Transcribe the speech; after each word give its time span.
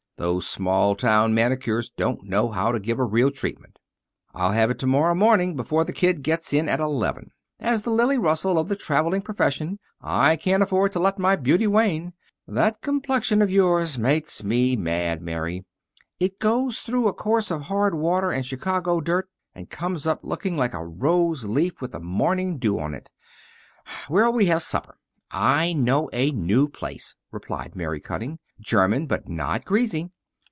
Those 0.17 0.47
small 0.47 0.93
town 0.95 1.33
manicures 1.33 1.89
don't 1.89 2.21
know 2.25 2.51
how 2.51 2.71
to 2.71 2.79
give 2.79 2.99
a 2.99 3.03
real 3.03 3.31
treatment." 3.31 3.79
"I'll 4.35 4.51
have 4.51 4.69
it 4.69 4.77
to 4.79 4.85
morrow 4.85 5.15
morning, 5.15 5.55
before 5.55 5.83
the 5.83 5.93
Kid 5.93 6.21
gets 6.21 6.53
in 6.53 6.69
at 6.69 6.79
eleven. 6.79 7.31
As 7.59 7.81
the 7.81 7.89
Lily 7.89 8.19
Russell 8.19 8.59
of 8.59 8.67
the 8.67 8.75
traveling 8.75 9.23
profession 9.23 9.79
I 9.99 10.35
can't 10.35 10.61
afford 10.61 10.91
to 10.91 10.99
let 10.99 11.17
my 11.17 11.35
beauty 11.35 11.65
wane. 11.65 12.13
That 12.47 12.81
complexion 12.81 13.41
of 13.41 13.49
yours 13.49 13.97
makes 13.97 14.43
me 14.43 14.75
mad, 14.75 15.23
Mary. 15.23 15.65
It 16.19 16.37
goes 16.37 16.81
through 16.81 17.07
a 17.07 17.13
course 17.13 17.49
of 17.49 17.63
hard 17.63 17.95
water 17.95 18.31
and 18.31 18.45
Chicago 18.45 19.01
dirt 19.01 19.27
and 19.55 19.71
comes 19.71 20.05
up 20.05 20.19
looking 20.21 20.55
like 20.55 20.75
a 20.75 20.85
rose 20.85 21.45
leaf 21.45 21.81
with 21.81 21.93
the 21.93 21.99
morning 21.99 22.59
dew 22.59 22.77
on 22.77 22.93
it. 22.93 23.09
Where'll 24.07 24.33
we 24.33 24.45
have 24.45 24.61
supper?" 24.61 24.99
"I 25.31 25.73
know 25.73 26.11
a 26.13 26.29
new 26.29 26.67
place," 26.67 27.15
replied 27.31 27.75
Mary 27.75 28.01
Cutting. 28.01 28.37
"German, 28.63 29.07
but 29.07 29.27
not 29.27 29.65
greasy." 29.65 30.11